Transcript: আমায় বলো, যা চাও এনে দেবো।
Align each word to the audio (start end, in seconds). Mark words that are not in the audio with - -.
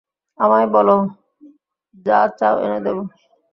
আমায় 0.39 0.67
বলো, 0.75 0.97
যা 2.05 2.19
চাও 2.39 2.55
এনে 2.65 2.79
দেবো। 2.85 3.03